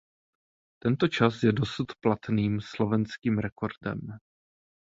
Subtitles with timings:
[0.83, 3.99] Tento čas je dosud platným slovenským rekordem.